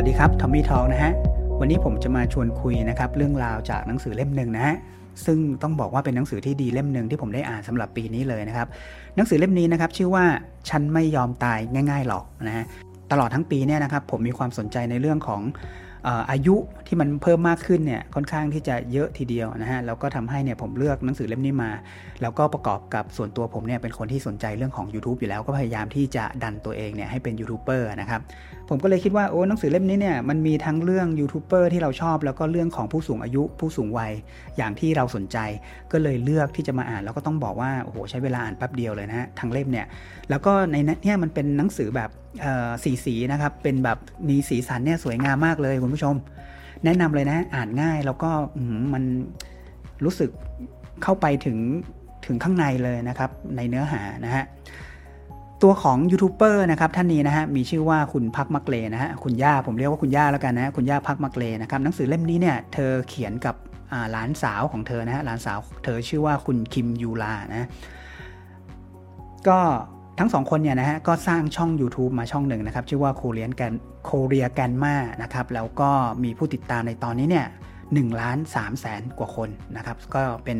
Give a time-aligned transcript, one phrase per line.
[0.00, 1.12] วัสดีครับทอมมี่ทองนะฮะ
[1.60, 4.76] วันนี้ผมจะมาชวนคุยนะครับเรื่องราวจากหนังสือเล่มหนึ่งนะฮะ
[5.26, 8.68] ซึ่งต้องบอกว่าเป็นหนังสือที่ดีเล่มหนึ่งที่ผมได้อ่านสำหรับปีนี้เลยนะครับ
[9.16, 10.24] หนังสือเล่มนี้นะครับชื่อว่า
[10.70, 11.58] ฉันไม่ยอมตาย
[11.90, 12.64] ง่าย ๆหรอกนะฮะ
[13.12, 15.40] ตลอดทั้งปีเนี่ยนะครับผมมีความสนใจในเรื่องของ
[16.30, 16.56] อายุ
[16.86, 21.70] ที่มันเพิ่มมากขึ้นเนี่ยค่อนข้างที่จะเยอะทีเดียวนะฮะแล้วก็ทำให้เนี่ยผมเลือกหนังสือเล่มนี้มา
[22.22, 28.20] แล้วก็ประกอบกับส่วนตัวผมเนี่ยเป็นคนที่สนใจเรื่องของ YouTube อยู่แล้วก็พยายามที่จะดันตัวเองเนี่ยให้เป็นยูทูบเบอร์นะครับ
[28.68, 34.12] ผมก็เลยคิดว่าโอ้หนังสือเล่มนี้เนี่ยมันมีทั้งเรื่องยูทูบเบอร์ที่เราชอบ แล้วก็เรื่องของผู้สูงอายุผู้สูงวัย
[34.56, 35.38] อย่างที่เราสนใจ
[35.92, 39.86] ก็เลยเลือกที่จะมาอ่าน แล้วก็ต้องบอกว่าโอ้โหใช้เวลาอ่านแป๊บเดียวเลยนะฮะทั้งเล่มเนี่ย
[40.30, 42.10] แล้วก็ในนี้มันเป็นหนังสือแบบ
[42.84, 46.14] สีสีนะครับเป็นแบบมีสีสันเนี่ยสวยงามมากเลยคุณผู้ชม
[46.84, 48.30] แนะนำเลยนะ อ่านง่ายแล้วก็
[48.92, 49.02] มัน
[50.04, 50.30] รู้สึก
[51.02, 51.58] เข้าไปถึง
[52.26, 54.44] ถึงข้างในเลยนะครับในเนื้อหานะฮะ
[55.62, 63.54] ตัวของยูทูบเบอร์นะครับท่านนี้นะฮะมีชื่อว่าคุณพักมักเลนะฮะคุณย่าผมเรียกว่าคุณย่าแล้วกันนะคุณย่าพักมักเลนะครับหนังสือเล่มนี้เนี่ยเธอเขียนกับ
[64.10, 67.68] หลานสาวของเธอนะฮะหลานสาวเธอชื่อว่าคุณคิมยูลานะ
[69.48, 69.60] ก็
[70.18, 75.90] ทั้งสองคนเนี่ยนะฮะก็สร้างช่อง YouTube มาช่องหนึ่งนะครับ ชื่อว่า Korean Grand Korea Grandma นะครับ แล้วก็
[76.24, 77.46] มีผู้ติดตามในตอนนี้เนี่ย
[77.94, 80.58] หนึ่งล้านสามแสนกว่าคนนะครับ ก็เป็น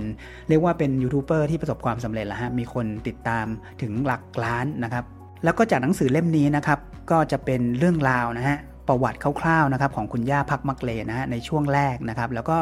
[0.49, 3.47] เรียกว่าเป็นยูทูบเบอร์ที่ประสบความสำเร็จแล้วฮะมีคนติดตาม
[3.83, 5.05] ถึงหลักล้านนะครับ
[5.45, 6.79] แล้วก็จากหนังสือเล่มนี้นะครับ
[7.11, 12.57] ก็จะเป็นเรื่องราวนะฮะ ประวัติคร่าวๆนะครับของคุณย่าพักมักเลนะฮะในช่วงแรกนะครับแล้วก็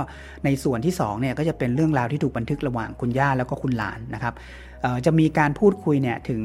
[0.45, 4.35] ในส่วนที่2เนี่ยก็จะเป็นเรื่องราวที่ถูกบันทึกระหว่างคุณย่าแล้วก็คุณหลานนะครับ
[5.07, 6.43] จะมีการพูดคุยเนี่ยถึง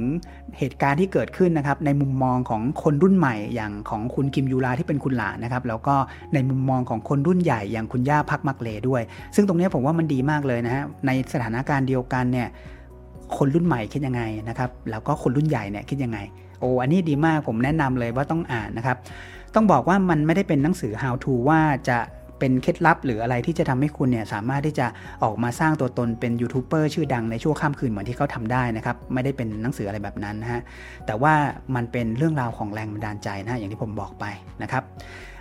[0.58, 5.96] เหตุการณ์ที่เกิดขึ้นนะครับในมุมมองของคนรุ่นใหม่อย่างของคุณคิมยูราที่เป็นคุณหลานนะครับแล้วก็
[6.34, 9.02] ในมุมมองของคนรุ่นใหญ่อย่างคุณย่าพักมักเลด้วย
[9.36, 12.48] ซึ่งตรงนี้ผมว่ามันดีมากเลยนะฮะในสถานการณ์เดียวกันเนี่ย
[13.38, 16.20] คนรุ่นใหม่คิดยังไงนะครับแล้วก็คนรุ่นใหญ่เนี่ยคิดยังไง
[16.60, 18.98] โอ้อันนี้ดีมากผมแนะนำเลยว่าต้องอ่านนะครับ
[19.56, 22.00] ต้องบอกว่ามันไม่ได้เป็นหนังสือ how to ว่าจะ
[22.40, 24.88] เป็นเคล็ดลับหรืออะไรที่จะทำให้คุณเนี่ยสามารถที่จะ
[25.24, 30.62] ออกมาสร้างตัวตนเป็นยูทูบเบอร์ชื่อดังในชั่วข้ามคืนเหมือนที่เขาทำได้นะครับ ไม่ได้เป็นหนังสืออะไรแบบนั้นนะฮะ
[31.06, 31.34] แต่ว่า
[31.76, 34.26] มันเป็นเรื่องราวของแรงบันดาลใจนะอย่างที่ผมบอกไป
[34.64, 34.84] นะครับ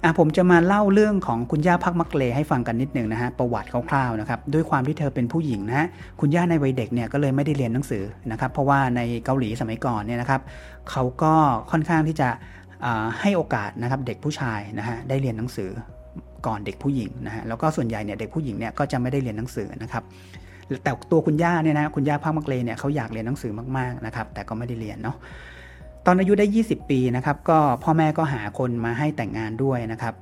[0.03, 5.87] อะผมจะมาเล่าเรื่องของคุณย่าพักมักเลให้ฟังกันนิดหนึ่งนะฮะประวัติคร่าวๆนะครับด้วยความที่เธอเป็นผู้หญิงนะฮะ
[6.21, 10.41] คุณย่าในวัยเด็กเนี่ยก็เลยไม่ได้เรียนหนังสือนะครับเพราะว่าในเกาหลีสมัยก่อนเนี่ยนะครับ
[10.91, 11.35] เขาก็
[11.71, 12.29] ค่อนข้างที่จะ
[13.21, 15.71] ให้โอกาสนะครับเด็กผู้ชายนะฮะได้เรียนหนังสือ
[16.47, 20.03] ก่อนเด็กผู้หญิงนะฮะแล้วก็ส่วนใหญ่เนี่ยเด็กผู้หญิงเนี่ยก็จะไม่ได้เรียนหนังสือนะครับ
[20.83, 25.17] แต่ตัวคุณย่าเนี่ยนะคุณย่าภาคมักเลเนี่ยเขาอยากเรียนหนังสือมากๆนะครับแต่ก็ไม่ได้เรียนเนาะ
[26.07, 30.15] ตอนอายุได้ 20 ปีนะครับก็พ่อแม่ก็หาคนมาให้แต่งงานด้วยนะครับ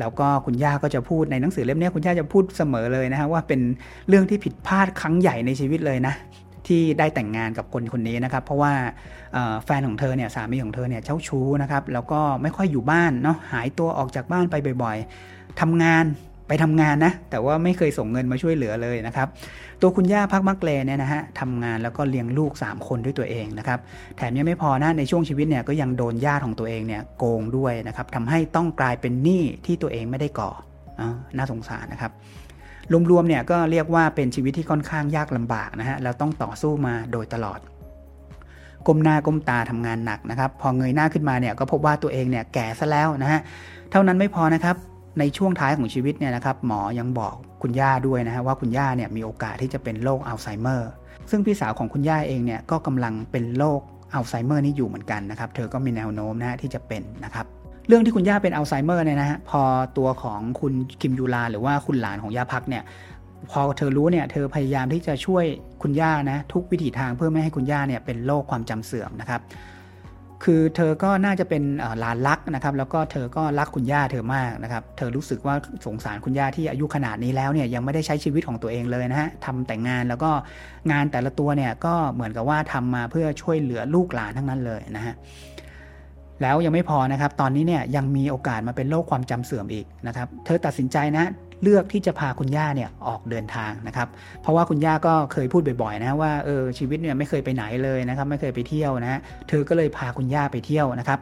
[0.00, 3.60] แล้วก็คุณย่าก็จะพูดในหนังสือเล่มนี้คุณย่าจะพูดเสมอเลยนะฮะว่าเป็น
[4.08, 6.14] เรื่องที่ผิดพลาดครั้งใหญ่ในชีวิตเลยนะ
[6.68, 8.72] ที่ได้แต่งงานกับคนคนนี้นะครับ เพราะว่า
[9.64, 16.04] แฟนของเธอเนี่ยสามีของเธอเนี่ยเจ้าชู้นะครับแล้วก็ไม่ค่อยอยู่บ้านเนาะหายตัวออกจากบ้านไปบ่อยๆทำงาน
[16.48, 19.28] ไปทำงานนะแต่ว่าไม่เคยส่งเงินมาช่วยเหลือเลยนะครับ
[19.80, 23.78] ตัวคุณย่าพักมักเลเนี่ยนะฮะทำงานแล้วก็เลี้ยงลูก 3 คนด้วยตัวเองนะครับ
[24.16, 30.50] แถมยังไม่พอนะในช่วงชีวิตเนี่ยก็ยังโดนญาติของตัวเองเนี่ยโกงด้วยนะครับทำให้ต้องกลายเป็นหนี้ที่ตัวเองไม่ได้ก่อ
[31.00, 31.02] อ
[31.36, 32.12] น่าสงสารนะครับ
[33.10, 37.60] รวมๆเนี่ยก็เรียกว่าเป็นชีวิตที่ค่อนข้างยากลำบากนะฮะแล้วต้องต่อสู้มาโดยตลอด
[38.86, 43.40] ก้มหน้าก้มตาทำงานหนักนะครับ พอเงยหน้าขึ้นมาเนี่ยก็พบว่าตัวเองเนี่ยแก่ซะแล้วนะฮะ
[43.90, 44.76] เท่านั้นไม่พอนะครับ
[45.18, 50.90] ในช่วงท้ายของชีวิตเนี่ยนะครับหมอยังบอกคุณย่าด้วยนะฮะว่าคุณย่าเนี่ยมีโอกาสที่จะเป็นโรคอัลไซเมอร์
[51.30, 53.80] ซึ่งพี่สาวของคุณย่าเองเนี่ยก็กำลังเป็นโรค
[54.14, 57.46] อัลไซเมอร์นี้อยู่เหมือนกันนะครับ เธอก็มีแนวโน้มนะที่จะเป็นนะครับ
[57.86, 59.62] เรื่องที่คุณย่าเป็นอัลไซเมอร์เนี่ยนะฮะพอ
[59.98, 62.82] ตัวของคุณคิมยูลาหรือว่าคุณหลานของย่าพักเนี่ย
[63.50, 65.44] พอเธอรู้เนี่ยเธอพยายามที่จะช่วย
[65.82, 69.40] คุณย่านะทุกวิถีทางเพื่อไม่ให้คุณย่าเนี่ยเป็นโรคความจำเสื่อมนะครับ
[70.44, 71.62] คือเธอก็น่าจะเป็น
[72.00, 75.54] หลานรักนะครับ แล้วก็เธอก็รักคุณย่าเธอมากนะครับ เธอรู้สึกว่า
[75.86, 80.30] สงสารคุณย่าที่อายุขนาดนี้แล้วเนี่ยยังไม่ได้ใช้ชีวิตของตัวเองเลยนะฮะทำแต่งงานแล้วก็
[80.92, 85.14] งานแต่ละตัวเนี่ยก็เหมือนกับว่าทำมาเพื่อช่วยเหลือลูกหลานทั้งนั้นเลยนะฮะ
[86.42, 91.26] แล้วยังไม่พอนะครับ ตอนนี้เนี่ยยังมีโอกาสมาเป็นโรคความจำเสื่อมอีกนะครับ เธอตัดสินใจนะ
[91.62, 94.08] เลือกที่จะพาคุณย่าเนี่ยออกเดินทางนะครับ
[94.42, 101.18] เพราะว่าคุณย่าก็เคยพูดบ่อยๆนะว่าเออชีวิตเนี่ยไม่เคยไปไหนเลยนะครับไม่เคยไปเที่ยวนะเธอก็เลยพาคุณย่าไปเที่ยวนะครับ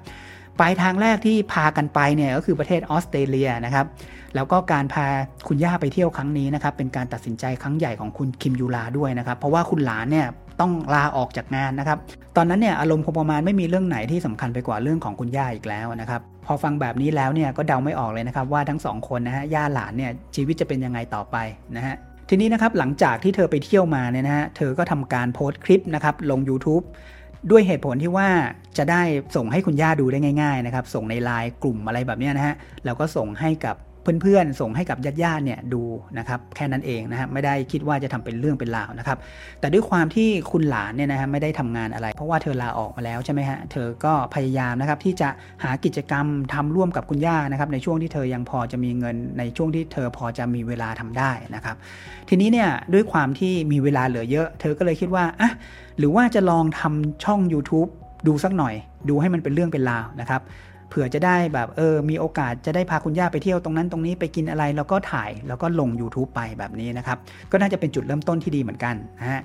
[0.58, 3.86] ปลายทางแรกที่พากันไปเนี่ยก็คือประเทศออสเตรเลียนะครับ
[4.34, 5.06] แล้วก็การพา
[5.48, 10.26] คุณย่าไปเที่ยวครั้งนี้นะครับเป็นการตัดสินใจครั้งใหญ่ของคุณคิมยูลาด้วยนะครับ เพราะว่าคุณหลานเนี่ย
[10.60, 11.98] ต้องลาออกจากงานนะครับ
[12.36, 21.36] ตอนนั้นเนี่ยอารมณ์คงประมาณไม่มีเรื่องไหนที่สำคัญไปกว่าเรื่องของคุณย่าอีกแล้วนะครับ พอฟังแบบนี้แล้วเนี่ยก็เดาไม่ออกเลยนะครับว่าทั้งสองคนนะฮะย่าหลานเนี่ยชีวิตจะเป็นยังไงต่อไป
[21.76, 21.94] นะฮะ
[22.28, 26.84] ทีนี้นะครับหลังจากที่เธอไปเที่ยวมาเนี่ยนะฮะเธอก็ทำการโพสต์คลิปนะครับลง YouTube
[27.50, 28.28] ด้วยเหตุผลที่ว่า
[28.78, 29.02] จะได้
[29.36, 32.54] ส่งให้คุณย่าดูได้ง่าย ๆ นะครับ ส่งในไลน์กลุ่มอะไรแบบนี้นะฮะ
[32.84, 33.76] แล้วก็ส่งให้กับ
[34.22, 35.82] เพื่อนๆ ส่งให้กับญาติๆเนี่ยดู
[36.18, 39.18] นะครับแค่นั้นเองนะฮะไม่ได้คิดว่าจะทำเป็นเรื่องเป็นราวนะครับ
[39.60, 45.28] แต่ด้วยความที่คุณหลานเนี่ยนะฮะไม่ได้ทำงานอะไร เพราะว่าเธอลาออกมาแล้วใช่ไหมฮะเธอก็พยายามนะครับที่จะ
[45.64, 51.76] หากิจกรรมทำร่วมกับคุณย่านะครับในช่วงที่เธอยังพอจะมีเงินในช่วงที่เธอพอจะมีเวลาทำได้นะครับ
[52.28, 55.52] ทีนี้เนี่ยด้วยความที่มีเวลาเหลือเยอะ เธอก็เลยคิดว่าอะ
[55.98, 57.90] หรือว่าจะลองทำช่อง YouTube
[58.26, 58.74] ดูสักหน่อย
[59.08, 60.42] ดูให้มันเป็นเรื่องเป็นราวนะครับ
[60.94, 67.18] ผื่อจะได้แบบเออมีโอกาสจะได้พาคุณย่าไปเที่ยวตรงนั้นตรงนี้ไปกินอะไรแล้วก็ถ่ายแล้วก็ลง YouTube ไปแบบนี้นะครับ
[67.50, 69.40] ก็น่าจะเป็นจุดเริ่มต้นที่ดีเหมือนกันนะฮะ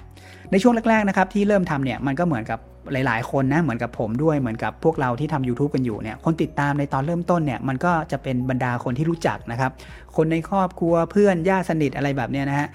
[0.52, 2.60] ในช่วงแรกๆนะครับที่เริ่มทำเนี่ยมันก็เหมือนกับ
[2.92, 9.72] หลายๆ คนนะเหมือนกับผมด้วยเหมือนกับพวกเราที่ทำ YouTube กันอยู่เนี่ยคนติดตามในตอนเริ่มต้นเนี่ยมันก็จะเป็นบรรดาคนที่รู้จักนะครับ
[10.16, 12.68] คนในครอบครัวเพื่อนญาติสนิทอะไรแบบเนี้ยนะฮะ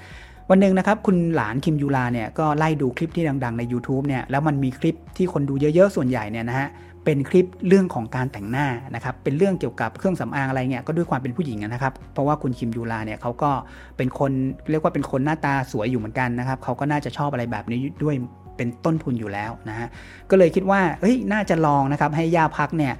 [0.51, 6.69] วันหนึ่งนะครับคุณหลานคิมยูลาเนี่ยก็ไล่ดูคลิปที่ดัง ๆ ใน YouTube เนี่ยแล้วมันมีคลิปที่คนดูเยอะ ๆ ส่วนใหญ่เนี่ยนะฮะ
[7.05, 13.51] เป็นคลิปเรื่องของการแต่งหน้านะครับเป็นเรื่องเกี่ยวกับเครื่องสำอางอะไรเงี้ยก็ด้วยความเป็นผู้หญิงนะครับ เพราะว่าคุณคิมยูลาเนี่ยเขาก็
[13.97, 14.33] เป็นคน
[14.71, 18.15] เรียกว่าเป็นคนหน้าตาสวยอยู่เหมือนกันนะครับเขาก็น่าจะชอบอะไรแบบนี้ด้วย
[18.57, 19.89] เป็นต้นทุนอยู่แล้วนะฮะ
[20.31, 22.95] ก็เลยคิดว่าเฮ้ยน่าจะลองนะครับให้ย่าพักเนี่ย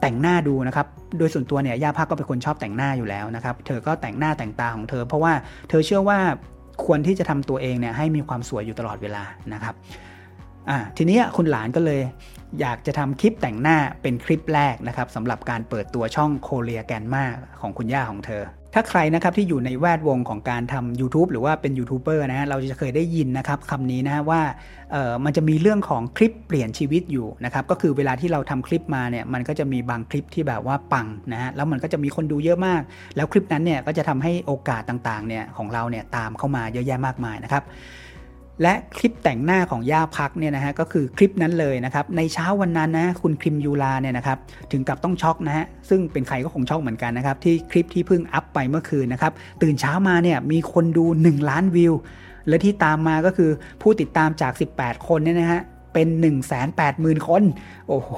[0.00, 0.86] แต่งหน้าดูนะครับ
[1.18, 5.32] โดยส่วนตัวเนี่ยย่าพักก็เป็นคนชอบแต่งหน้าอยู่แล้วนะครับ เธอก็แต่งหน้าแต่งตาของเธอ เพราะว่า
[5.68, 6.18] เธอเชื่อว่า
[6.84, 9.22] ควรที่จะทำตัวเองเนี่ยให้มีความสวยอยู่ตลอดเวลา
[9.54, 9.74] นะครับ
[10.70, 12.00] อ่าทีนี้คุณหลานก็เลย
[12.60, 17.24] อยากจะทำคลิปแต่งหน้าเป็นคลิปแรกนะครับสำหรับการเปิดตัวช่องโคเรียแกนมา
[17.60, 18.44] ของคุณย่าของเธอ
[18.74, 24.40] ถ้าใครนะครับที่อยู่ในแวดวงของการทำ YouTube หรือว่าเป็นยูทูบเบอร์นะเราจะเคยได้ยินนะครับคำนี้นะว่า
[25.24, 32.82] มันจะมีเรื่องของคลิปเปลี่ยนชีวิตอยู่นะครับก็คือเวลาที่เราทำคลิปมาเนี่ยมันก็จะมีบางคลิปที่แบบว่าปังนะฮะแล้วมันก็จะมีคนดูเยอะมาก
[33.16, 37.64] แล้วคลิปนั้นเนี่ยก็จะทำให้โอกาสต่างๆเนี่ยของเราเนี่ยตามเข้ามาเยอะแยะมากมายนะครับ
[38.62, 44.38] และคลิปแต่งหน้าของย่าพักเนี่ยนะฮะก็คือคลิปนั้นเลยนะครับในเช้าวันนั้นนะคุณคิมยูลาเนี่ยนะครับ
[44.72, 51.94] ถึงกับต้องช็อกนะฮะซึ่งเป็นใครก็คงช็อกเหมือนกันนะครับที่คลิปที่เพิ่งอัพไปเมื่อคืนนะครับตื่นเช้ามาเนี่ยมีคนดู 1 ล้านวิว
[52.48, 53.50] และที่ตามมาก็คือ
[53.82, 55.60] ผู้ติดตามจาก 18 คนเนี่ยนะฮะ
[55.92, 57.42] เป็น 1 8 0 0 0 0 คน
[57.88, 58.10] โอ้โห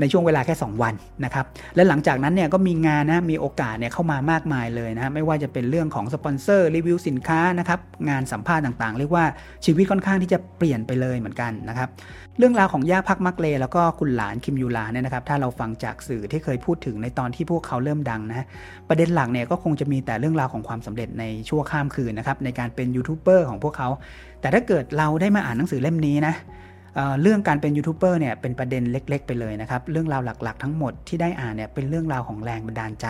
[0.00, 0.94] ในช่วงเวลาแค่ 2 วัน
[1.24, 1.44] นะครับ
[1.74, 9.24] และหลังจากนั้นเนี่ยก็มีงานนะ มีโอกาสเนี่ยเข้ามามากมายเลยนะ ไม่ว่าจะเป็นเรื่องของสปอนเซอร์รีวิวสินค้านะครับ งานสัมภาษณ์ต่างๆ เรียกว่า
[9.64, 11.88] ชีวิตค่อนข้างที่จะเปลี่ยนไปเลยเหมือนกันนะครับ
[12.38, 18.46] เรื่องราวของย่าพักมักเล แล้วก็คุณหลานคิมยูลาเนี่ยนะครับ ถ้าเราฟังจากสื่อที่เคยพูดถึงในตอนที่พวกเขาเริ่มดังนะ
[18.88, 23.88] ประเด็นหลักเนี่ยก็คงจะมีแต่เรื่องราวของความสำเร็จในชั่วข้ามคืนนะครับ ในการเป็นยูทูบเบอร์ของพวกเขา
[24.40, 26.34] แต่ถ้าเกิดเราได้มาอ่านหนังสือเล่มนี้นะ
[27.22, 33.06] เรื่องการเป็นยูทูบเบอร์เนี่ยเป็นประเด็นเล็ก ๆ ไปเลยนะครับ เรื่องราวหลักๆ ทั้งหมดที่ได้อ่านเนี่ยเป็นเรื่องราวของแรงบันดาลใจ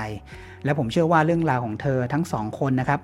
[0.64, 3.00] และผมเชื่อว่าเรื่องราวของเธอทั้งสองคนนะครับ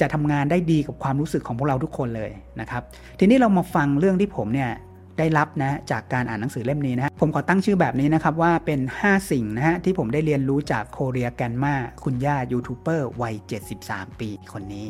[0.00, 2.30] จะทำงานได้ดีกับความรู้สึกของพวกเราทุกคนเลย
[2.60, 2.82] นะครับ
[3.18, 4.70] ทีนี้เรามาฟังเรื่องที่ผมเนี่ย
[5.18, 11.74] ได้รับนะจากการอ่านหนังสือเล่มนี้นะผมขอตั้งชื่อแบบนี้นะครับว่าเป็น 5 สิ่งนะฮะที่ผมได้เรียนรู้จากโคเรียแกนมา
[12.04, 13.34] คุณย่ายูทูบเบอร์วัย
[13.78, 14.86] 73 ปีคนนี้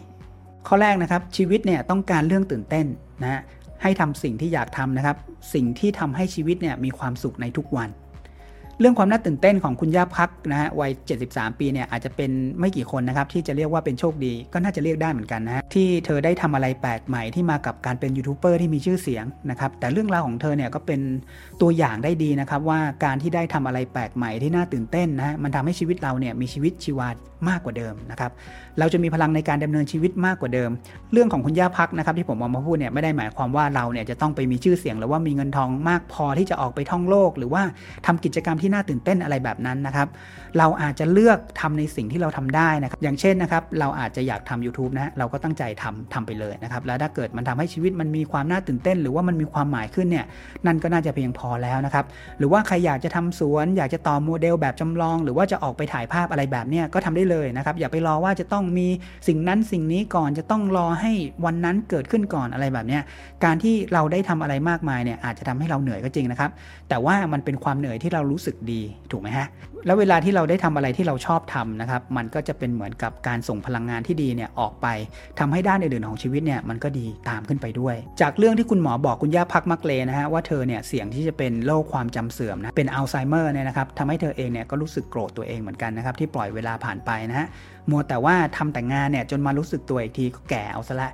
[0.68, 2.86] ข้อแรกนะครับชีวิตเนี่ยต้องการเรื่องตื่นเต้น
[3.22, 3.40] นะ
[3.82, 5.16] ให้ทำสิ่งที่อยากทำนะครับ
[5.54, 7.88] สิ่งที่ทำให้ชีวิตเนี่ยมีความสุขในทุกวัน
[8.82, 10.90] เรื่องความน่าตื่นเต้นของคุณย่าพักนะฮะวัย
[11.24, 12.30] 73 ปีเนี่ยอาจจะเป็น
[12.60, 21.00] ไม่กี่คนนะครับที่จะเรียกว่าเป็นโชคดีก็น่าจะเรียกได้เหมือนกันนะฮะที่เธอได้ทำอะไรแปลกใหม่ที่มากับการเป็นยูทูบเบอร์ที่มีชื่อเสียงนะครับแต่เรื่องราวของเธอเนี่ยก็เป็น
[21.60, 27.08] ตัวอย่างได้ดีนะครับว่าการที่ได้ทำอะไรแปลกใหม่ที่น่าตื่นเต้นนะมันทำให้ชีวิตเราเนี่ยมีชีวิตชีวา
[27.50, 28.30] มากกว่าเดิมนะครับ
[28.78, 30.70] เราจะมีพลังในการดำเนินชีวิตมากกว่าเดิม
[31.12, 37.62] เรื่องของคุณย่าพักนะครับที่ผมเอามาพูดเนี่ยไม่ได้หมายความว่าเราเนี่ยจะต้องไปมีชื่อเสียงหรือว่ามีเงินทองมากพอที่จะออกไปท่องโลก หรือว่า
[38.06, 40.08] ทำกิจกรรมที่น่าตื่นเต้นอะไรแบบนั้นนะครับ
[40.58, 50.26] เราอาจจะเลือกทำในสิ่งที่เราทำได้นะครับ อย่างเช่นนะครับ เราอาจจะอยากทำ YouTube นะเราก็ตั้งใจทำทำไปเลยนะครับ แล้วถ้าเกิดมันทำให้ชีวิตมันมีความน่าตื่นเต้น หรือว่ามันมีความหมายขึ้นเนี่ย
[50.66, 52.04] นั่นก็น่าจะเพียงพอแล้วนะครับ
[52.38, 58.88] หรือว่าใครอยากจะทำสวน อยากจะต่อโมเดลแบบจำลอง หรือว่าจะออกไปถ่ายภาพอะไรแบบเนี้ยก็ทำได้เลยนะครับ อย่าไปรอว่าจะต้องมี
[59.28, 61.12] สิ่งนั้นสิ่งนี้ก่อนจะต้องรอให้
[61.44, 63.02] วันนั้นเกิดขึ้นก่อนอะไรแบบเนี้ย
[63.44, 66.50] การที่เราได้ทำอะไรมากมายเนี่ยอาจจะทำให้เราเหนื่อยก็จริงนะครับ
[66.88, 68.80] แต่ว่ามันเป็นความเหนื่อยที่เรารู้สึกดี
[69.10, 69.46] ถูกไหมฮะ
[69.86, 74.86] แล้วเวลาที่เราได้ทำอะไรที่เราชอบทำนะครับ มันก็จะเป็นเหมือนกับการส่งพลังงานที่ดีเนี่ยออกไป
[75.38, 87.46] ทำให้ด้านอื่นๆของชีวิตเนี่ยมันก็ดีตามขึ้นไปด้วย จากเรื่องที่คุณหมอบอกคุณย่าพักมักเลนะฮะว่าเธอเนี่ยเสี่ยงที่จะเป็นโรคความจำเสื่อมนะเป็นอัลไซเมอร์เนี่ยนะครับทำให้เธอเองเนี่ยก็รู้สึกโกรธตัวเองเหมือนกันนะครับที่ปล่อยเวลาผ่านไปนะฮะ
[87.90, 91.10] มัวแต่ว่าทำแต่งานเนี่ยจนมารู้สึกตัวอีกทีก็แก่เอาซะละ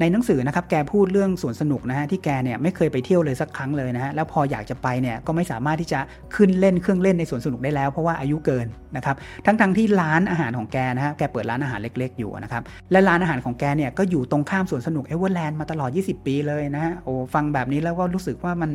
[0.00, 6.00] ในหนังสือนะครับแกพูดเรื่องสวนสนุกนะฮะที่แกเนี่ยไม่เคยไปเที่ยวเลยสักครั้งเลยนะฮะแล้วพออยากจะไปเนี่ยก็ไม่สามารถที่จะ
[6.34, 12.62] ขึ้นเล่นเครื่องเล่นในสวนสนุกได้แล้ว เพราะว่าอายุเกินนะครับทั้งๆทที่ร้านอาหารของแกนะฮะแกเปิดร้านอาหารเล็ก ๆ อยู่นะครับ
[12.92, 18.70] และร้านอาหารของแกเนี่ยก็อยู่ตรงข้ามสวนสนุกเอเวอร์แลนด์มาตลอด 20 ปีเลยนะฮะโอ้ฟังแบบนี้แล้วก็รู้สึกว่ามัน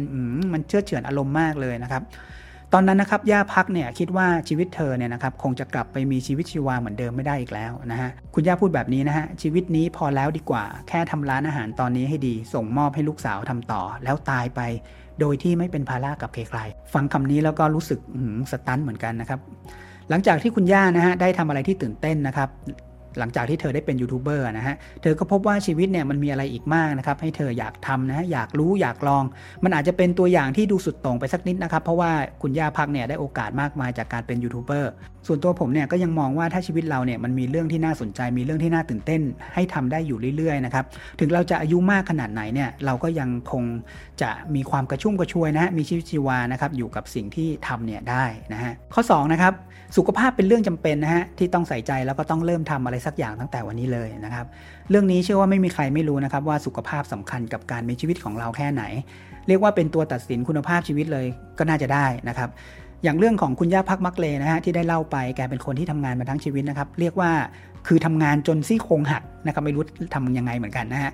[0.53, 2.03] มันเชื่อเฉือนอารมณ์มากเลยนะครับ
[2.73, 14.61] ตอนนั้นนะครับย่าพักเนี่ยคิดว่าชีวิตเธอเนี่ยนะครับคงจะกลับไปมีชีวิตชีวาเหมือนเดิมไม่ได้อีกแล้วนะฮะคุณย่าพูดแบบนี้นะฮะชีวิตนี้พอแล้วดีกว่า แค่ทำร้านอาหารตอนนี้ให้ดี ส่งมอบให้ลูกสาวทำต่อ แล้วตายไป
[15.19, 17.99] โดยที่ไม่เป็นภาระกับใครๆฟังคำนี้แล้วก็รู้สึก
[18.51, 19.39] สตันเหมือนกันนะครับ
[20.09, 22.49] หลังจากที่คุณย่านะฮะได้ทำอะไรที่ตื่นเต้นนะครับ
[23.19, 29.23] หลังจากที่เธอได้เป็นยูทูบเบอร์นะฮะ เธอก็พบว่าชีวิตเนี่ยมันมีอะไรอีกมากนะครับ ให้เธออยากทำนะ อยากรู้อยากลอง
[29.63, 34.91] มันอาจจะเป็นตัวอย่างที่ดูสุดโต่งไปสักนิดนะครับ เพราะว่าคุณย่าพักเนี่ยได้โอกาสมากมายจากการเป็นยูทูบเบอร์
[35.27, 39.21] ส่วนตัวผมเนี่ยก็ยังมองว่าถ้าชีวิตเราเนี่ยมันมีเรื่องที่น่าสนใจ มีเรื่องที่น่าตื่นเต้น
[39.53, 40.85] ให้ทำได้อยู่เรื่อยๆนะครับ
[41.19, 43.63] ถึงเราจะอายุมากขนาดไหนเนี่ย เราก็ยังคง
[44.21, 49.53] จะมีความกระชุ่มกระชวยนะ มีชีวิตชีวานะครับ อยู่กับสิ่งที่ทำเนี่ยได้นะฮะ ข้อ2นะครับ
[49.97, 54.45] สุขภาพเป็นเรื่องจำเป็นนะฮะ ที่ต้องใส่ใจแล้วก็ต้องเริ่มทำอะไรสักอย่างตั้งแต่วันนี้เลยนะครับ
[54.89, 58.83] เรื่องนี้เชื่อว่าไม่มีใครไม่รู้นะครับว่าสุขภาพสำคัญกับการมีชีวิตของเราแค่ไหน
[59.47, 61.25] เรียกว่าเป็นตัวตัดสินคุณภาพชีวิตเลย
[61.57, 62.49] ก็น่าจะได้นะครับ
[63.03, 67.31] อย่างเรื่องของคุณย่าพักมักเลนะฮะที่ได้เล่าไปแกเป็นคนที่ทำงานมาทั้งชีวิตนะครับ เรียกว่า
[67.87, 71.11] คือทำงานจนซี่โครงหักนะครับไม่รู้ทำยังไงเหมือนกันนะฮะ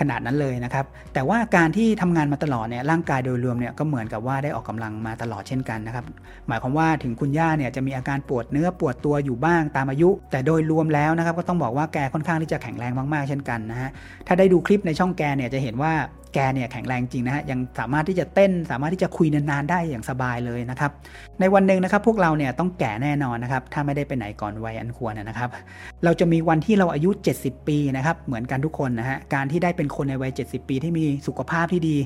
[0.00, 0.84] ขนาดนั้นเลยนะครับ
[1.14, 6.04] แต่ว่าการที่ทำงานมาตลอดเนี่ยร่างกายโดยรวมเนี่ยก็เหมือนกับว่าได้ออกกำลังมาตลอดเช่นกันนะครับ
[6.48, 13.90] หมายความว่าถึงคุณย่าเนี่ยจะมีอาการปวดเนื้อปวดตัวอยู่บ้างตามอายุ แต่โดยรวมแล้วนะครับก็ต้องบอกว่าแกค่อนข้างที่จะแข็งแรงมากๆเช่นกันนะฮะ
[14.26, 15.92] ถ้าได้ดูคลิปในช่องแกเนี่ยจะเห็นว่า
[16.36, 20.90] แกเนี่ยแข็งแรงจริงนะฮะยังสามารถที่จะเต้น สามารถที่จะคุยนานๆได้อย่างสบายเลยนะครับ
[21.40, 25.48] ในวันหนึ่งนะครับ พวกเราเนี่ยต้องแก่แน่นอนนะครับ ถ้าไม่ได้ไปไหนก่อนวัยอันควรนะครับ
[26.04, 31.96] เราจะมีวันที่เราอายุ 70 ปีนะครับเหมือนกันทุกคนนะฮะการที่ได้เป็นคนในวัย 70 ปีที่มีสุขภาพที่ดี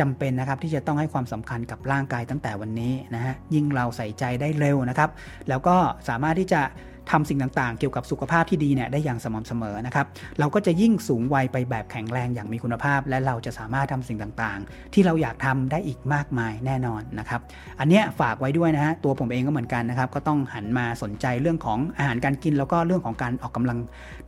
[0.00, 5.10] จำเป็นนะครับ ที่จะต้องให้ความสำคัญกับร่างกายตั้งแต่วันนี้นะฮะยิ่งเราใส่ใจได้เร็วนะครับ
[5.48, 5.76] แล้วก็
[6.08, 6.60] สามารถที่จะ
[7.10, 10.06] ทำสิ่งต่างๆ เกี่ยวกับสุขภาพที่ดีเนี่ยได้อย่างสม่ำเสมอนะครับ
[10.38, 17.40] เราก็จะยิ่งสูงวัยไปแบบแข็งแรงอย่างมีคุณภาพ และเราจะสามารถทำสิ่งต่างๆ ที่เราอยากทำได้อีกมากมายแน่นอนนะครับ
[17.80, 23.78] อันนี้ฝากไว้ด้วยนะฮะตัวผมเองก็เหมือนกันนะครับก็ต้องหันมาสนใจเรื่องของอาหารการกิน แล้วก็เรื่องของการออกกำลัง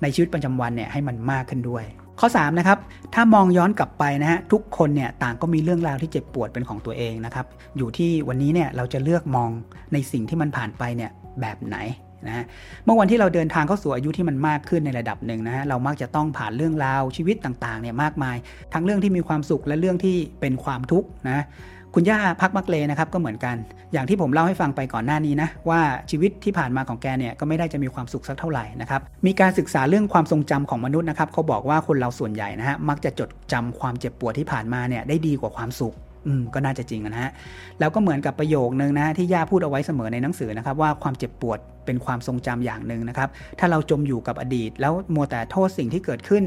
[0.02, 1.84] ในชีวิตประจำวันเนี่ยให้มันมากขึ้นด้วย
[2.20, 2.78] ข้อ3นะครับ
[3.14, 7.46] ถ้ามองย้อนกลับไปนะฮะทุกคนเนี่ยต่างก็มีเรื่องราวที่เจ็บปวดเป็นของตัวเองนะครับ
[7.76, 9.50] อยู่ที่วันนี้เนี่ยเราจะเลือกมอง
[9.92, 11.10] ในสิ่งที่มันผ่านไปเนี่ย
[11.40, 11.76] แบบไหน
[12.26, 12.44] นะ
[12.84, 18.36] เมื่อวันที่เราเดินทางเข้าสู่อายุที่มันมากขึ้นในระดับหนึ่งนะฮะเรามักจะต้องผ่านเรื่องราวชีวิตต่างๆเนี่ยมากมาย
[18.72, 21.44] ทั้งเรื่องที่มีความสุขและเรื่องที่เป็นความทุกข์นะ
[21.94, 23.56] คุณย่าพักมักเลนะครับก็เหมือนกัน
[23.92, 35.94] อย่างที่ผมเล่าให้ฟังไปก่อนหน้านี้นะว่าชีวิตที่ผ่านมาของแกเนี่ยก็ไม่ได้จะมีความสุขสักเท่าไหร่นะครับมีการศึกษาเรื่องความทรงจำของมนุษย์นะครับเขาบอกว่าคนเราส่วนใหญ่นะฮะมักจะจดจำความเจ็บปวดที่ผ่านมาเนี่ยได้ดีกว่าความสุข
[36.26, 37.30] อืมก็น่าจะจริงนะฮะ
[37.80, 46.44] แล้วก็เหมือนกับประโยคนึงนะที่ย่าพูดเอาไว้เสมอในหนังสือนะครับ ว่าความเจ็บปวดเป็นความทรงจำอย่างหนึ่งนะครับ ถ้าเราจมอยู่กับอดีต แล้วมัวแต่โทษสิ่งที่เกิดขึ้น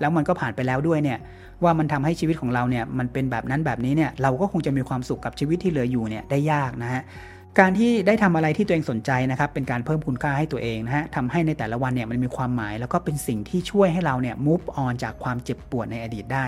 [0.00, 1.18] แล้วมันก็ผ่านไปแล้วด้วยเนี่ย
[1.64, 7.02] ว่ามันทำให้ชีวิตของเราเนี่ยมันเป็นแบบนั้นแบบนี้เนี่ยเราก็คงจะมีความสุขกับชีวิตที่เหลืออยู่เนี่ยได้ยากนะฮะ
[7.60, 16.46] การที่ได้ทำอะไรที่ตัวเองสนใจนะครับ เป็นการเพิ่มคุณค่าให้ตัวเองนะฮะทำให้ในแต่ละวันเนี่ยมันมีความหมาย แล้วก็เป็นสิ่งที่ช่วยให้เราเนี่ย move on จากความเจ็บปวดในอดีตได้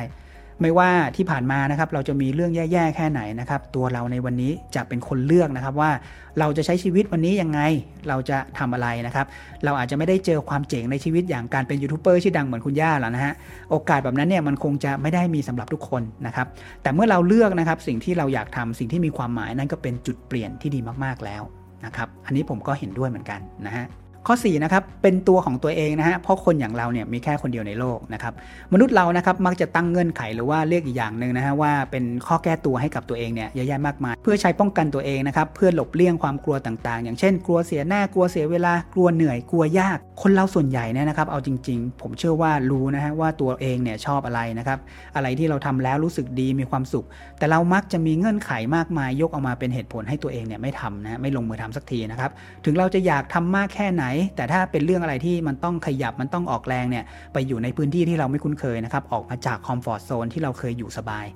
[0.63, 5.91] ไม่ว่าที่ผ่านมานะครับเราจะมีเรื่องแย่ๆแค่ไหนนะครับ ตัวเราในวันนี้จะเป็นคนเลือกนะครับว่า
[6.39, 7.61] เราจะใช้ชีวิตวันนี้ยังไง
[8.09, 9.27] เราจะทำอะไรนะครับ
[9.65, 13.35] เราอาจจะไม่ได้เจอความเจ๋งในชีวิตอย่างการเป็นยูทูบเบอร์ชื่อดังเหมือนคุณย่าหรอกนะฮะ
[13.71, 16.47] โอกาสแบบนั้นเนี่ยมันคงจะไม่ได้มีสำหรับทุกคนนะครับ
[16.83, 21.43] แต่เมื่อเราเลือกนะครับสิ่งที่เราอยากทำสิ่งที่มีความหมายนั่นก็เป็นจุดเปลี่ยนที่ดีมากๆแล้ว
[21.85, 23.87] นะครับอันนี้ผมก็เห็นด้วยเหมือนกันนะฮะ
[24.27, 28.33] ข้อ4นะครับเป็นตัวของตัวเองนะฮะเพราะคนอย่างเราเนี่ยมีแค่คนเดียวในโลกนะครับ
[28.73, 44.79] มนุษย์เรานะครับมักจะตั้งเงื่อนไขหรือว่าเรียกอีกอย่างหนึ่งนะฮะว่าเป็นข้อแก้ตัวให้กับตัวเองเนี่ยเยอะแยะมากมาย เพื่อใช้ป้องกันตัวเองนะครับเพื่อหลบเลี่ยงความกลัวต่างๆ อย่างเช่น กลัวเสียหน้ากลัวเสียเวลากลัวเหนื่อยกลัวยาก คนเราส่วนใหญ่เนี่ยนะครับเอาจริง ๆ ผมเชื่อว่ารู้นะฮะว่าตัวเองเนี่ยชอบอะไรนะครับ
[45.17, 47.07] อะไรที่เราทำแล้วรู้สึกดีมีความสุข
[47.39, 52.31] แต่เรามักจะมีเงื่อนไขมากมายยกออกมาเป็นเหตุผลให้ตัวเองเนี่ยไม่ทำนะไม่ลงมือทำสักทีนะครับ
[52.65, 54.05] ถึงเราจะอยากทำมากแค่ไหน
[54.37, 61.27] แต่ถ้าเป็นเรื่องรื่องอะไรที่มันต้องขยับมันต้องออกแรงเนี่ยไปอยู่ในพื้นที่ที่เราไม่คุ้นเคยนะครับออกมาจากคอมฟอร์ทโซนที่เราเคยอยู่สบาย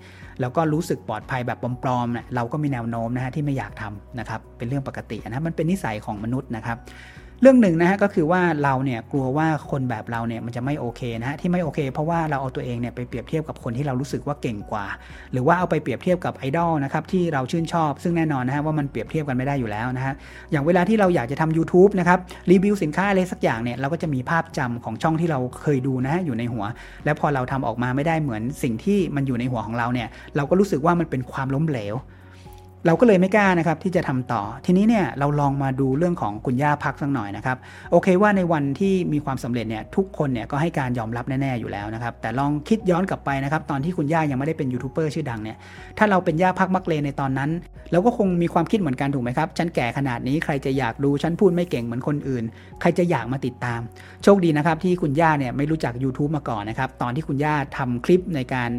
[0.41, 6.79] แล้วก็รู้สึกปลอดภัยแบบปลอมๆเนี่ยเราก็มีแนวโน้มนะฮะที่ไม่อยากทำนะครับเป็นเรื่องปกตินะมันเป็นนิสัยของมนุษย์นะครับ
[7.43, 14.87] เรื่องหนึ่งนะฮะก็คือว่าเราเนี่ยกลัวว่าคนแบบเราเนี่ยมันจะไม่โอเคนะฮะที่ไม่โอเค เพราะว่าเราเอาตัวเองเนี่ยไปเปรียบเทียบกับคนที่เรารู้สึกว่าเก่งกว่า
[15.33, 20.15] หรือว่าเอาไปเปรียบเทียบกับไอดอลนะครับที่เราชื่นชอบ ซึ่งแน่นอนนะฮะว่ามันเปรียบเทียบกันไม่ได้อยู่แล้วนะฮะ
[20.51, 22.19] อย่างเวลาที่เราอยากจะทำ YouTube นะครับ
[22.51, 26.65] รีวิวสินค้าอะไรสักอย่างเนี่ยเราก็จะมีภาพจำของช่องที่เราเคยดูนะฮะอยู่ในหัว
[27.05, 31.97] แล้วพอเราทำออกมาไม่ได้เหมือนสิ่งที่มันอยู่ในหัวของเราเนี่ยเราก็รู้สึกว่ามันเป็นความล้มเหลว
[32.87, 37.57] เราก็เลยไม่กล้านะครับที่จะทำต่อ ทีนี้เนี่ยเราลองมาดูเรื่องของคุณย่าพักสักหน่อยนะครับ
[37.91, 45.57] โอเคว่าในวันที่มีความสำเร็จเนี่ยทุกคนเนี่ยก็ให้การยอมรับแน่ๆอยู่แล้วนะครับ แต่ลองคิดย้อนกลับไปนะครับตอนที่คุณย่ายังไม่ได้เป็นยูทูบเบอร์ชื่อดังเนี่ย
[45.99, 47.51] ถ้าเราเป็นย่าพักมักเลในตอนนั้น
[47.93, 52.45] เราก็คงมีความคิดเหมือนกันถูกไหมครับฉันแก่ขนาดนี้ใครจะอยากดูฉันพูดไม่เก่งเหมือนคนอื่น
[52.81, 53.81] ใครจะอยากมาติดตาม
[54.23, 58.71] โชคดีนะครับที่คุณย่าเนี่ยไม่รู้จัก YouTube มาก่อนนะครับตอนที่คุณย่าทำคลิปในการ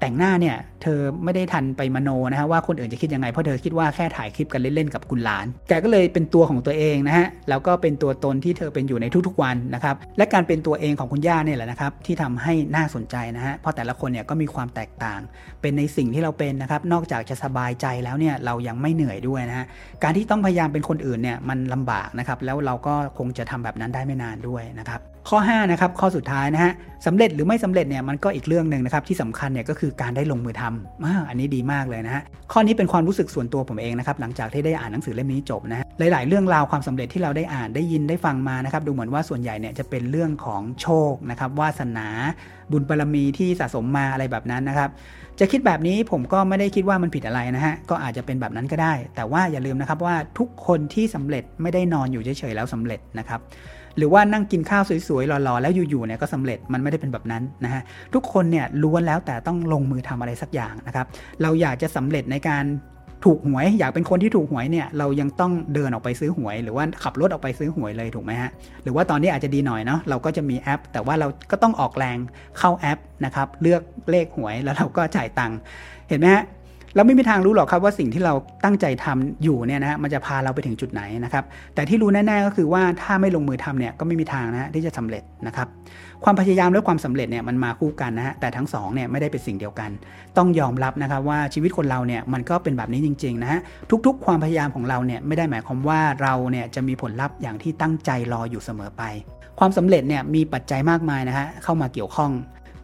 [0.00, 15.20] แต่งหน้าเนี่ยเธอไม่ได้ทันไปมโนนะฮะว่าคนอื่นจะคิดยังไงเพราะเธอคิดว่าแค่ถ่ายคลิปกันเล่นๆกับคุณหลาน แกก็เลยเป็นตัวของตัวเองนะฮะแล้วก็เป็นตัวตนที่เธอเป็นอยู่ในทุกๆวันนะครับและการเป็นตัวเองของคุณย่าเนี่ยแหละนะครับที่ทำให้น่าสนใจนะฮะเพราะแต่ละคนเนี่ยก็มีความแตกต่าง
[15.60, 19.66] เป็นในสิ่งที่เราเป็นนะครับนอกจากจะสบายใจแล้วเนี่ยเรายังไม่เหนื่อยด้วยนะฮะ
[20.02, 26.72] การที่ต้องพยายามเป็นคนอื่นเนี่ยมันลำบากนะครับแล้วเราก็คงจะทำแบบนั้นได้ไม่นานด้วยนะครับ ข้อ5นะครับข้อสุดท้ายนะฮะ
[27.06, 42.08] สำเร็จหรือไม่สำเร็จเนี่ยมันก็อีกเรื่องหนึ่งนะครับที่สำคัญเนี่ยก็คือการได้ลงมือทำออันนี้ดีมากเลยนะฮะข้อนี้เป็นความรู้สึกส่วนตัวผมเองนะครับหลังจากที่ได้อ่านหนังสือเล่มนี้จบนะฮะหลายๆ เรื่องราวความสำเร็จที่เราได้อ่านได้ยินได้ฟังมานะครับดูเหมือนว่าส่วนใหญ่เนี่ยจะเป็นเรื่องของโชคนะครับวาสนา
[42.72, 44.90] บุญบารรมีที่สะสมมาอะไรแบบนั้นนะครับ
[45.40, 53.40] จะคิดแบบนี้ผมก็ไม่ได้คิดว่ามันผิดอะไรนะฮะก็อาจจะเป็นแบบนั้นก็ได้ แต่ว่าอย่าลืมนะครับว่าทุกคนที่สำเร็จไม่ได้นอนอยู่เฉยๆแล้วสำเร็จนะครับ
[53.96, 57.82] หรือว่านั่งกินข้าวสวยๆหล่อๆแล้วอยู่ๆเนี่ยก็สำเร็จมันไม่ได้เป็นแบบนั้นนะฮะ
[58.14, 61.06] ทุกคนเนี่ยล้วนแล้วแต่ต้องลงมือทำอะไรสักอย่างนะครับ
[61.42, 62.64] เราอยากจะสำเร็จในการ
[63.24, 68.50] ถูกหวยอยากเป็นคนที่ถูกหวยเนี่ยเรายังต้องเดินออกไปซื้อหวย หรือว่าขับรถออกไปซื้อหวยเลยถูกไหมฮะ
[68.82, 72.18] หรือว่าตอนนี้อาจจะดีหน่อยเนาะเราก็จะมีแอป แต่ว่าเราก็ต้องออกแรง
[72.58, 75.58] เข้าแอปนะครับเลือกเลขหวยแล้วเราก็จ่ายตังค์
[76.08, 76.44] เห็นไหมฮะ
[76.96, 78.34] เราไม่มีทางรู้หรอกครับว่าสิ่งที่เรา
[78.64, 85.68] ตั้งใจทำอยู่เนี่ยนะฮะมันจะพาเราไปถึงจุดไหนนะครับแต่ที่รู้แน่ๆก็คือว่าถ้าไม่ลงมือทำเนี่ยก็ไม่มีทางนะที่จะสำเร็จนะครับ
[86.24, 89.90] ความพยายามและความสำเร็จเนี่ยมันมาคู่กันนะฮะแต่ทั้งสองเนี่ยไม่ได้เป็นสิ่งเดียวกัน
[90.36, 93.60] ต้องยอมรับนะครับว่าชีวิตคนเราเนี่ยมันก็เป็นแบบนี้จริงๆนะฮะ
[94.06, 99.02] ทุก ๆ ความพยายามของเราเนี่ยไม่ได้หมายความว่าเราเนี่ยจะมีผลลัพธ์อย่างที่ตั้งใจรออยู่เสมอไป
[99.58, 102.30] ความสำเร็จเนี่ยมีปัจจัยมากมายนะฮะเข้ามาเกี่ยวข้อง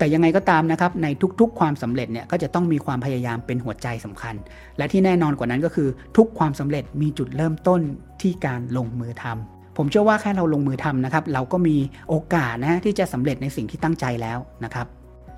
[0.01, 1.07] แต่ยังไงก็ตามนะครับใน
[1.41, 4.35] ทุกๆ ความสำเร็จเนี่ยก็จะต้องมีความพยายามเป็นหัวใจสำคัญ
[4.79, 7.81] และที่แน่นอนกว่านั้นก็คือ ทุกความสำเร็จมีจุดเริ่มต้น
[8.23, 11.77] ที่การลงมือทำผมเชื่อว่าแค่เราลงมือทำนะครับเราก็มี
[12.09, 14.87] โอกาสนะที่จะสำเร็จในสิ่งที่ตั้งใจแล้วนะครับ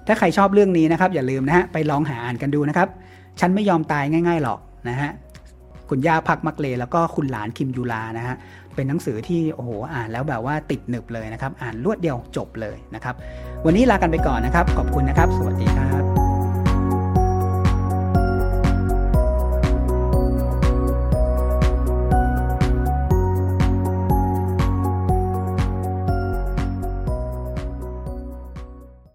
[0.06, 2.88] ถ้าใครชอบเรื่องนี้นะครับอย่าลืมนะฮะไปลองหาอ่านกันดูนะครับ
[3.40, 5.10] ฉันไม่ยอมตายง่าย ๆหรอกนะฮะ
[5.90, 8.36] คุณย่าพักมักเล แล้วก็คุณหลานคิมยูลานะฮะ
[8.74, 13.14] เป็นหนังสือที่โอ้โหอ่านแล้วแบบว่าติดหนึบเลยนะครับ อ่านรวดเดียวจบเลยนะครับ
[13.66, 15.91] วันนี้ลากันไปก่อนนะครับ ขอบคุณนะครับ สวัสดีครับ